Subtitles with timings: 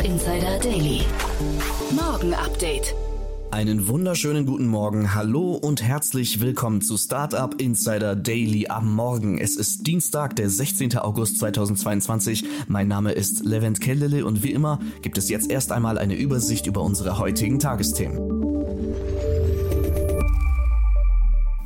[0.00, 1.02] Startup Insider Daily.
[1.90, 2.94] Morgen Update.
[3.50, 9.36] Einen wunderschönen guten Morgen, hallo und herzlich willkommen zu Startup Insider Daily am Morgen.
[9.36, 10.96] Es ist Dienstag, der 16.
[10.96, 12.44] August 2022.
[12.68, 16.66] Mein Name ist Levent Kellele und wie immer gibt es jetzt erst einmal eine Übersicht
[16.66, 18.18] über unsere heutigen Tagesthemen.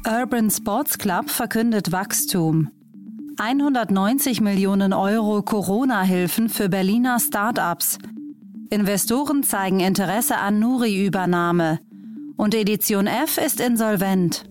[0.08, 2.68] Urban Sports Club verkündet Wachstum.
[3.38, 7.98] 190 Millionen Euro Corona-Hilfen für Berliner Start-ups.
[8.74, 11.78] Investoren zeigen Interesse an Nuri-Übernahme.
[12.36, 14.46] Und Edition F ist insolvent.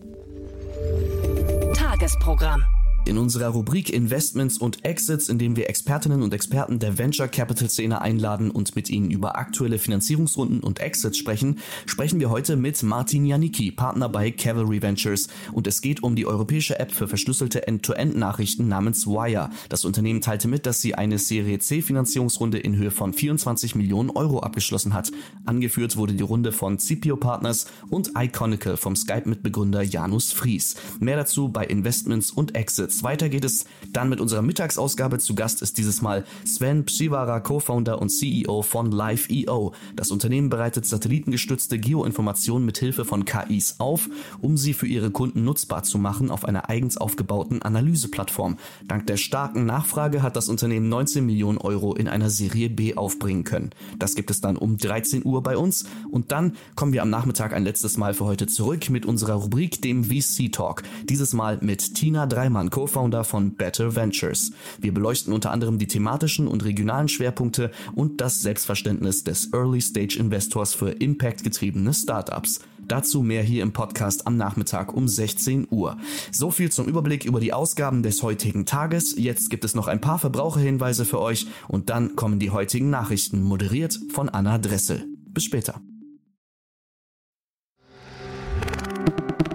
[1.76, 2.64] Tagesprogramm.
[3.06, 7.70] In unserer Rubrik Investments und Exits, in dem wir Expertinnen und Experten der Venture Capital
[7.70, 12.82] Szene einladen und mit ihnen über aktuelle Finanzierungsrunden und Exits sprechen, sprechen wir heute mit
[12.82, 15.28] Martin Janicki, Partner bei Cavalry Ventures.
[15.52, 19.50] Und es geht um die europäische App für verschlüsselte End-to-End-Nachrichten namens Wire.
[19.68, 24.12] Das Unternehmen teilte mit, dass sie eine Serie C Finanzierungsrunde in Höhe von 24 Millionen
[24.12, 25.12] Euro abgeschlossen hat.
[25.46, 30.78] Angeführt wurde die Runde von Cipio Partners und Iconical vom Skype-Mitbegründer Janus Fries.
[31.02, 32.93] Mehr dazu bei Investments und Exits.
[33.02, 35.18] Weiter geht es dann mit unserer Mittagsausgabe.
[35.18, 39.74] Zu Gast ist dieses Mal Sven Psivara, Co-Founder und CEO von Live.io.
[39.96, 44.10] Das Unternehmen bereitet satellitengestützte Geoinformationen mit Hilfe von KIs auf,
[44.42, 48.58] um sie für ihre Kunden nutzbar zu machen auf einer eigens aufgebauten Analyseplattform.
[48.88, 53.44] Dank der starken Nachfrage hat das Unternehmen 19 Millionen Euro in einer Serie B aufbringen
[53.44, 53.72] können.
[53.98, 57.54] Das gibt es dann um 13 Uhr bei uns und dann kommen wir am Nachmittag
[57.54, 60.84] ein letztes Mal für heute zurück mit unserer Rubrik dem VC Talk.
[61.10, 64.52] Dieses Mal mit Tina Dreimann, Co Co-Founder von Better Ventures.
[64.78, 70.20] Wir beleuchten unter anderem die thematischen und regionalen Schwerpunkte und das Selbstverständnis des Early Stage
[70.20, 72.60] Investors für Impact-getriebene Startups.
[72.86, 75.98] Dazu mehr hier im Podcast am Nachmittag um 16 Uhr.
[76.30, 79.16] So viel zum Überblick über die Ausgaben des heutigen Tages.
[79.18, 83.44] Jetzt gibt es noch ein paar Verbraucherhinweise für euch und dann kommen die heutigen Nachrichten,
[83.44, 85.06] moderiert von Anna Dressel.
[85.30, 85.80] Bis später.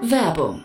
[0.01, 0.65] Werbung.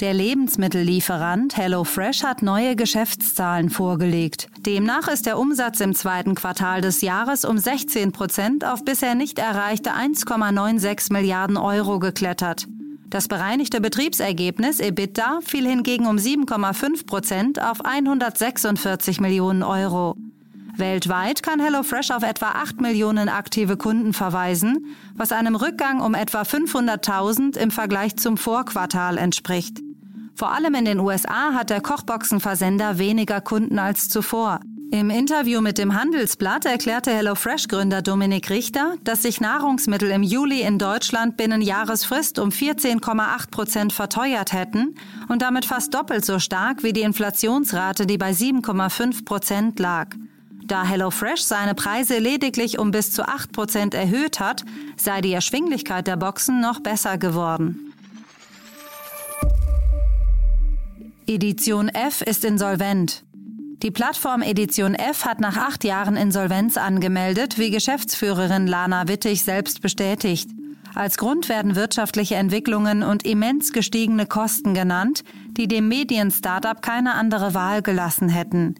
[0.00, 4.48] Der Lebensmittellieferant HelloFresh hat neue Geschäftszahlen vorgelegt.
[4.66, 9.38] Demnach ist der Umsatz im zweiten Quartal des Jahres um 16 Prozent auf bisher nicht
[9.38, 12.66] erreichte 1,96 Milliarden Euro geklettert.
[13.08, 20.14] Das bereinigte Betriebsergebnis EBITDA fiel hingegen um 7,5 Prozent auf 146 Millionen Euro.
[20.76, 26.42] Weltweit kann HelloFresh auf etwa 8 Millionen aktive Kunden verweisen, was einem Rückgang um etwa
[26.42, 29.85] 500.000 im Vergleich zum Vorquartal entspricht.
[30.36, 34.60] Vor allem in den USA hat der Kochboxenversender weniger Kunden als zuvor.
[34.92, 40.78] Im Interview mit dem Handelsblatt erklärte HelloFresh-Gründer Dominik Richter, dass sich Nahrungsmittel im Juli in
[40.78, 44.94] Deutschland binnen Jahresfrist um 14,8 Prozent verteuert hätten
[45.28, 50.08] und damit fast doppelt so stark wie die Inflationsrate, die bei 7,5 Prozent lag.
[50.66, 54.64] Da HelloFresh seine Preise lediglich um bis zu 8 Prozent erhöht hat,
[54.96, 57.85] sei die Erschwinglichkeit der Boxen noch besser geworden.
[61.28, 63.24] Edition F ist insolvent.
[63.82, 69.82] Die Plattform Edition F hat nach acht Jahren Insolvenz angemeldet, wie Geschäftsführerin Lana Wittig selbst
[69.82, 70.48] bestätigt.
[70.94, 77.54] Als Grund werden wirtschaftliche Entwicklungen und immens gestiegene Kosten genannt, die dem Medien-Startup keine andere
[77.54, 78.76] Wahl gelassen hätten.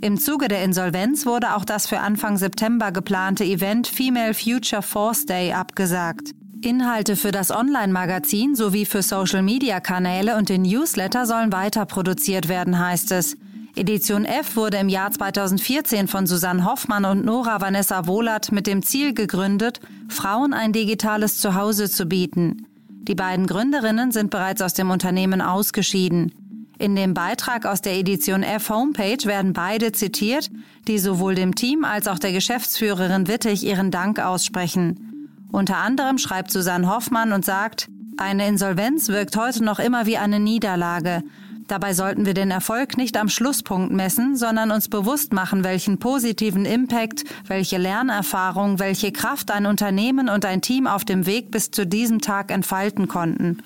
[0.00, 5.24] Im Zuge der Insolvenz wurde auch das für Anfang September geplante Event Female Future Force
[5.24, 6.32] Day abgesagt.
[6.62, 13.12] Inhalte für das Online-Magazin sowie für Social-Media-Kanäle und den Newsletter sollen weiter produziert werden, heißt
[13.12, 13.36] es.
[13.76, 18.82] Edition F wurde im Jahr 2014 von Susanne Hoffmann und Nora Vanessa Wohlert mit dem
[18.82, 22.66] Ziel gegründet, Frauen ein digitales Zuhause zu bieten.
[22.88, 26.32] Die beiden Gründerinnen sind bereits aus dem Unternehmen ausgeschieden.
[26.78, 30.50] In dem Beitrag aus der Edition F Homepage werden beide zitiert,
[30.88, 35.15] die sowohl dem Team als auch der Geschäftsführerin Wittig ihren Dank aussprechen.
[35.50, 37.88] Unter anderem schreibt Susanne Hoffmann und sagt,
[38.18, 41.22] eine Insolvenz wirkt heute noch immer wie eine Niederlage.
[41.68, 46.64] Dabei sollten wir den Erfolg nicht am Schlusspunkt messen, sondern uns bewusst machen, welchen positiven
[46.64, 51.86] Impact, welche Lernerfahrung, welche Kraft ein Unternehmen und ein Team auf dem Weg bis zu
[51.86, 53.62] diesem Tag entfalten konnten.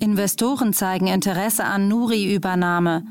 [0.00, 3.04] Investoren zeigen Interesse an Nuri-Übernahme.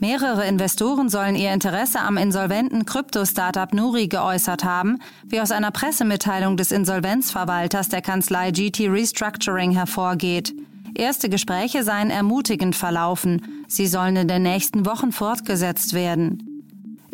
[0.00, 6.56] Mehrere Investoren sollen ihr Interesse am insolventen Krypto-Startup Nuri geäußert haben, wie aus einer Pressemitteilung
[6.56, 10.54] des Insolvenzverwalters der Kanzlei GT Restructuring hervorgeht.
[10.94, 13.64] Erste Gespräche seien ermutigend verlaufen.
[13.68, 16.46] Sie sollen in den nächsten Wochen fortgesetzt werden.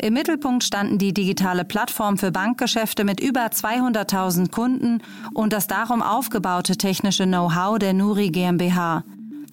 [0.01, 5.01] Im Mittelpunkt standen die digitale Plattform für Bankgeschäfte mit über 200.000 Kunden
[5.33, 9.03] und das darum aufgebaute technische Know-how der Nuri GmbH.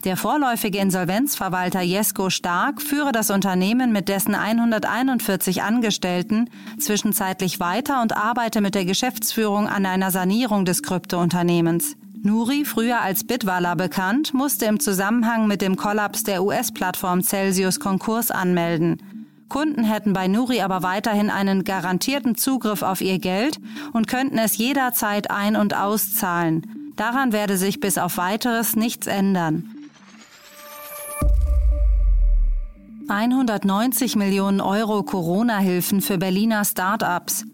[0.04, 8.14] Der vorläufige Insolvenzverwalter Jesko Stark führe das Unternehmen mit dessen 141 Angestellten zwischenzeitlich weiter und
[8.14, 11.96] arbeite mit der Geschäftsführung an einer Sanierung des Kryptounternehmens.
[12.22, 18.30] Nuri, früher als Bitwala bekannt, musste im Zusammenhang mit dem Kollaps der US-Plattform Celsius Konkurs
[18.30, 18.98] anmelden.
[19.48, 23.58] Kunden hätten bei Nuri aber weiterhin einen garantierten Zugriff auf ihr Geld
[23.94, 26.92] und könnten es jederzeit ein- und auszahlen.
[26.96, 29.73] Daran werde sich bis auf weiteres nichts ändern.
[33.06, 37.44] 190 Millionen Euro Corona-Hilfen für Berliner Start-ups.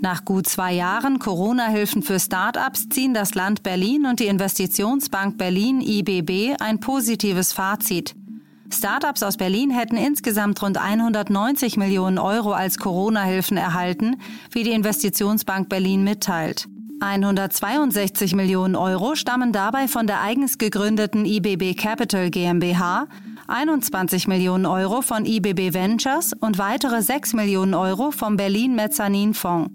[0.00, 5.80] Nach gut zwei Jahren Corona-Hilfen für Start-ups ziehen das Land Berlin und die Investitionsbank Berlin
[5.80, 8.14] IBB ein positives Fazit.
[8.70, 14.16] Start-ups aus Berlin hätten insgesamt rund 190 Millionen Euro als Corona-Hilfen erhalten,
[14.52, 16.68] wie die Investitionsbank Berlin mitteilt.
[17.00, 23.08] 162 Millionen Euro stammen dabei von der eigens gegründeten IBB Capital GmbH,
[23.46, 29.70] 21 Millionen Euro von IBB Ventures und weitere 6 Millionen Euro vom Berlin Mezzanin Fonds.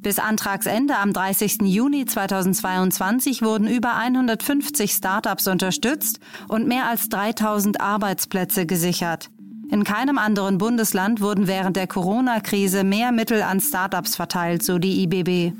[0.00, 1.62] Bis Antragsende am 30.
[1.62, 9.30] Juni 2022 wurden über 150 Startups unterstützt und mehr als 3000 Arbeitsplätze gesichert.
[9.70, 15.04] In keinem anderen Bundesland wurden während der Corona-Krise mehr Mittel an Startups verteilt, so die
[15.04, 15.54] IBB.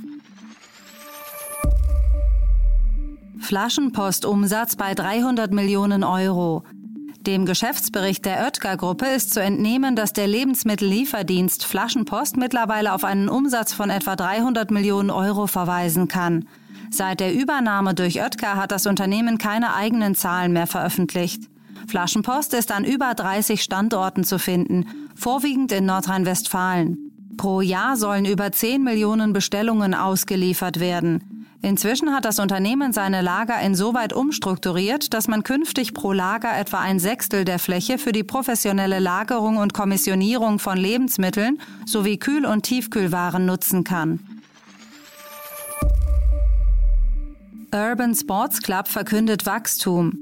[3.39, 6.65] Flaschenpostumsatz bei 300 Millionen Euro.
[7.27, 13.73] Dem Geschäftsbericht der Oetker-Gruppe ist zu entnehmen, dass der Lebensmittellieferdienst Flaschenpost mittlerweile auf einen Umsatz
[13.73, 16.49] von etwa 300 Millionen Euro verweisen kann.
[16.91, 21.45] Seit der Übernahme durch Oetker hat das Unternehmen keine eigenen Zahlen mehr veröffentlicht.
[21.87, 26.99] Flaschenpost ist an über 30 Standorten zu finden, vorwiegend in Nordrhein-Westfalen.
[27.37, 31.32] Pro Jahr sollen über 10 Millionen Bestellungen ausgeliefert werden.
[31.65, 36.99] Inzwischen hat das Unternehmen seine Lager insoweit umstrukturiert, dass man künftig pro Lager etwa ein
[36.99, 43.47] Sechstel der Fläche für die professionelle Lagerung und Kommissionierung von Lebensmitteln sowie Kühl- und Tiefkühlwaren
[43.47, 44.19] nutzen kann.
[47.73, 50.19] Urban Sports Club verkündet Wachstum.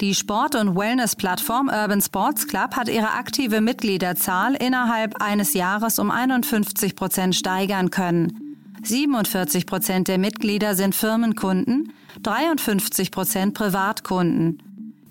[0.00, 6.10] Die Sport- und Wellness-Plattform Urban Sports Club hat ihre aktive Mitgliederzahl innerhalb eines Jahres um
[6.10, 8.39] 51 Prozent steigern können.
[8.82, 14.62] 47 Prozent der Mitglieder sind Firmenkunden, 53 Prozent Privatkunden.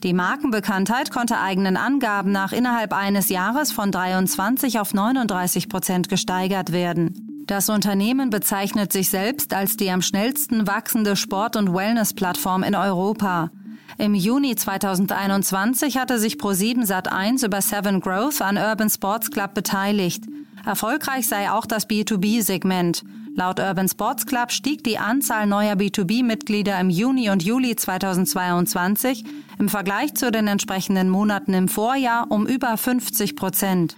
[0.03, 6.71] Die Markenbekanntheit konnte eigenen Angaben nach innerhalb eines Jahres von 23 auf 39 Prozent gesteigert
[6.71, 7.43] werden.
[7.47, 13.51] Das Unternehmen bezeichnet sich selbst als die am schnellsten wachsende Sport- und Wellness-Plattform in Europa.
[13.97, 20.23] Im Juni 2021 hatte sich Pro7 Sat1 über Seven Growth an Urban Sports Club beteiligt.
[20.65, 23.03] Erfolgreich sei auch das B2B-Segment.
[23.39, 29.23] Laut Urban Sports Club stieg die Anzahl neuer B2B-Mitglieder im Juni und Juli 2022
[29.59, 33.95] im Vergleich zu den entsprechenden Monaten im Vorjahr um über 50 Prozent.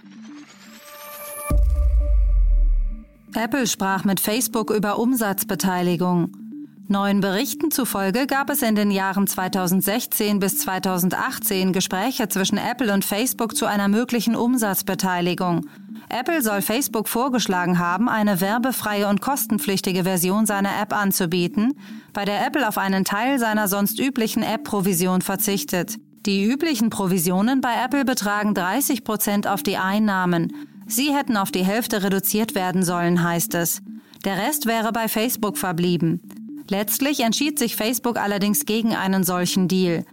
[3.34, 6.36] Apple sprach mit Facebook über Umsatzbeteiligung.
[6.86, 13.04] Neuen Berichten zufolge gab es in den Jahren 2016 bis 2018 Gespräche zwischen Apple und
[13.04, 15.66] Facebook zu einer möglichen Umsatzbeteiligung.
[16.12, 21.74] Apple soll Facebook vorgeschlagen haben, eine werbefreie und kostenpflichtige Version seiner App anzubieten,
[22.12, 25.96] bei der Apple auf einen Teil seiner sonst üblichen App-Provision verzichtet.
[26.26, 30.52] Die üblichen Provisionen bei Apple betragen 30 Prozent auf die Einnahmen.
[30.86, 33.82] Sie hätten auf die Hälfte reduziert werden sollen, heißt es.
[34.24, 36.20] Der Rest wäre bei Facebook verblieben.
[36.68, 40.04] Letztlich entschied sich Facebook allerdings gegen einen solchen Deal.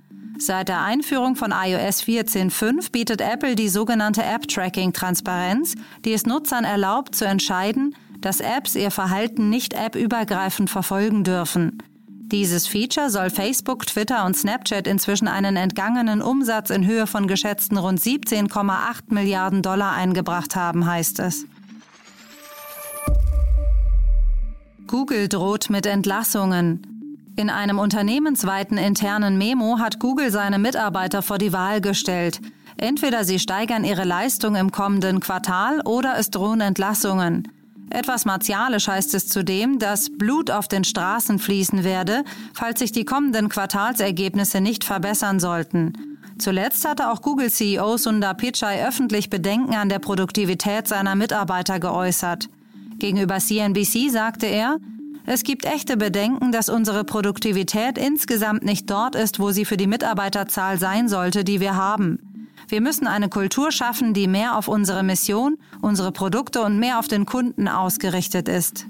[0.42, 7.14] Seit der Einführung von iOS 14.5 bietet Apple die sogenannte App-Tracking-Transparenz, die es Nutzern erlaubt
[7.14, 11.84] zu entscheiden, dass Apps ihr Verhalten nicht appübergreifend verfolgen dürfen.
[12.32, 17.78] Dieses Feature soll Facebook, Twitter und Snapchat inzwischen einen entgangenen Umsatz in Höhe von geschätzten
[17.78, 21.46] rund 17,8 Milliarden Dollar eingebracht haben, heißt es.
[24.88, 26.99] Google droht mit Entlassungen.
[27.36, 32.42] In einem unternehmensweiten internen Memo hat Google seine Mitarbeiter vor die Wahl gestellt.
[32.78, 37.48] Entweder sie steigern ihre Leistung im kommenden Quartal oder es drohen Entlassungen.
[37.90, 43.06] Etwas martialisch heißt es zudem, dass Blut auf den Straßen fließen werde, falls sich die
[43.06, 45.94] kommenden Quartalsergebnisse nicht verbessern sollten.
[46.38, 52.48] Zuletzt hatte auch Google-CEO Sundar Pichai öffentlich Bedenken an der Produktivität seiner Mitarbeiter geäußert.
[53.00, 54.78] Gegenüber CNBC sagte er,
[55.32, 59.86] es gibt echte Bedenken, dass unsere Produktivität insgesamt nicht dort ist, wo sie für die
[59.86, 62.50] Mitarbeiterzahl sein sollte, die wir haben.
[62.68, 67.08] Wir müssen eine Kultur schaffen, die mehr auf unsere Mission, unsere Produkte und mehr auf
[67.08, 68.88] den Kunden ausgerichtet ist.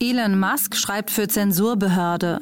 [0.00, 2.40] Elon Musk schreibt für Zensurbehörde.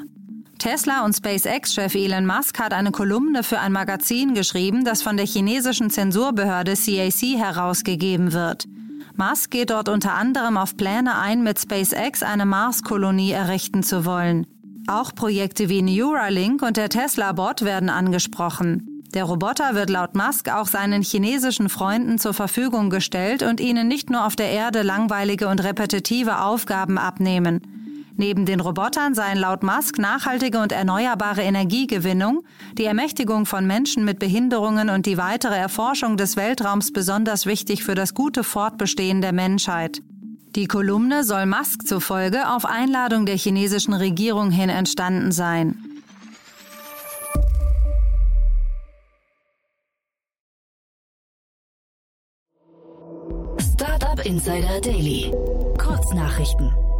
[0.60, 5.26] Tesla und SpaceX-Chef Elon Musk hat eine Kolumne für ein Magazin geschrieben, das von der
[5.26, 8.68] chinesischen Zensurbehörde CAC herausgegeben wird.
[9.16, 14.46] Musk geht dort unter anderem auf Pläne ein, mit SpaceX eine Marskolonie errichten zu wollen.
[14.86, 19.02] Auch Projekte wie Neuralink und der Tesla-Bot werden angesprochen.
[19.14, 24.10] Der Roboter wird laut Musk auch seinen chinesischen Freunden zur Verfügung gestellt und ihnen nicht
[24.10, 27.73] nur auf der Erde langweilige und repetitive Aufgaben abnehmen.
[28.16, 32.44] Neben den Robotern seien laut Musk nachhaltige und erneuerbare Energiegewinnung,
[32.74, 37.96] die Ermächtigung von Menschen mit Behinderungen und die weitere Erforschung des Weltraums besonders wichtig für
[37.96, 40.00] das gute Fortbestehen der Menschheit.
[40.54, 45.76] Die Kolumne soll Musk zufolge auf Einladung der chinesischen Regierung hin entstanden sein.
[53.58, 55.32] Startup Insider Daily.
[55.76, 56.93] Kurznachrichten.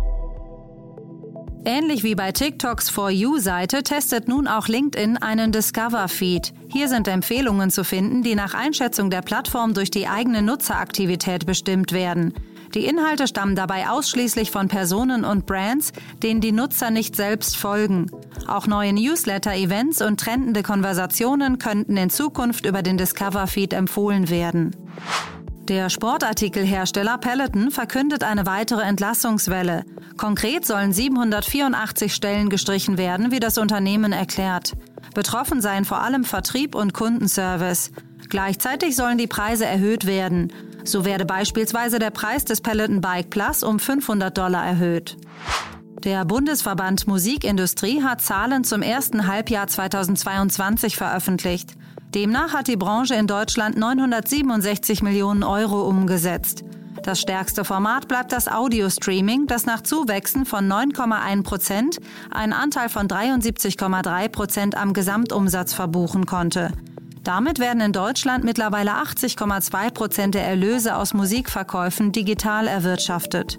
[1.66, 6.52] Ähnlich wie bei TikToks For You-Seite testet nun auch LinkedIn einen Discover-Feed.
[6.68, 11.92] Hier sind Empfehlungen zu finden, die nach Einschätzung der Plattform durch die eigene Nutzeraktivität bestimmt
[11.92, 12.34] werden.
[12.74, 15.92] Die Inhalte stammen dabei ausschließlich von Personen und Brands,
[16.22, 18.10] denen die Nutzer nicht selbst folgen.
[18.46, 24.76] Auch neue Newsletter-Events und trendende Konversationen könnten in Zukunft über den Discover-Feed empfohlen werden.
[25.68, 29.86] Der Sportartikelhersteller Peloton verkündet eine weitere Entlassungswelle.
[30.18, 34.74] Konkret sollen 784 Stellen gestrichen werden, wie das Unternehmen erklärt.
[35.14, 37.92] Betroffen seien vor allem Vertrieb und Kundenservice.
[38.28, 40.52] Gleichzeitig sollen die Preise erhöht werden.
[40.84, 45.16] So werde beispielsweise der Preis des Peloton Bike Plus um 500 Dollar erhöht.
[46.04, 51.74] Der Bundesverband Musikindustrie hat Zahlen zum ersten Halbjahr 2022 veröffentlicht.
[52.14, 56.62] Demnach hat die Branche in Deutschland 967 Millionen Euro umgesetzt.
[57.02, 61.98] Das stärkste Format bleibt das Audio-Streaming, das nach Zuwächsen von 9,1 Prozent
[62.30, 66.70] einen Anteil von 73,3 Prozent am Gesamtumsatz verbuchen konnte.
[67.24, 73.58] Damit werden in Deutschland mittlerweile 80,2 Prozent der Erlöse aus Musikverkäufen digital erwirtschaftet.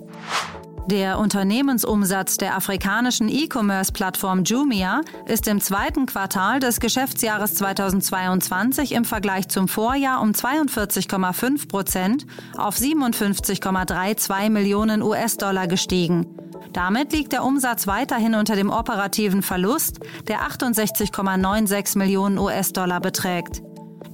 [0.88, 9.48] Der Unternehmensumsatz der afrikanischen E-Commerce-Plattform Jumia ist im zweiten Quartal des Geschäftsjahres 2022 im Vergleich
[9.48, 16.28] zum Vorjahr um 42,5 Prozent auf 57,32 Millionen US-Dollar gestiegen.
[16.72, 23.64] Damit liegt der Umsatz weiterhin unter dem operativen Verlust, der 68,96 Millionen US-Dollar beträgt.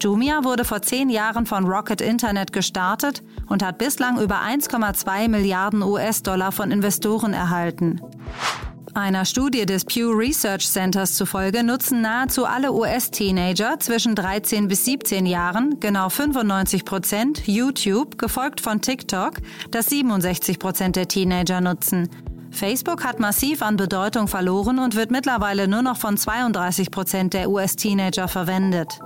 [0.01, 5.83] Jumia wurde vor zehn Jahren von Rocket Internet gestartet und hat bislang über 1,2 Milliarden
[5.83, 8.01] US-Dollar von Investoren erhalten.
[8.93, 15.25] Einer Studie des Pew Research Centers zufolge nutzen nahezu alle US-Teenager zwischen 13 bis 17
[15.25, 19.35] Jahren, genau 95 Prozent, YouTube, gefolgt von TikTok,
[19.69, 22.09] das 67 Prozent der Teenager nutzen.
[22.49, 27.49] Facebook hat massiv an Bedeutung verloren und wird mittlerweile nur noch von 32 Prozent der
[27.49, 28.99] US-Teenager verwendet.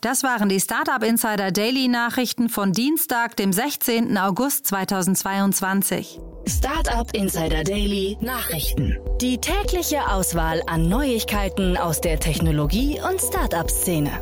[0.00, 4.16] Das waren die Startup Insider Daily Nachrichten von Dienstag, dem 16.
[4.16, 6.20] August 2022.
[6.46, 8.96] Startup Insider Daily Nachrichten.
[9.20, 14.12] Die tägliche Auswahl an Neuigkeiten aus der Technologie- und Startup-Szene.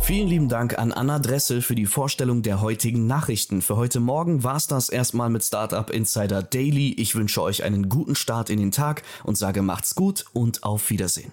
[0.00, 3.60] Vielen lieben Dank an Anna Dressel für die Vorstellung der heutigen Nachrichten.
[3.60, 6.94] Für heute Morgen war es das erstmal mit Startup Insider Daily.
[6.94, 10.88] Ich wünsche euch einen guten Start in den Tag und sage macht's gut und auf
[10.88, 11.32] Wiedersehen.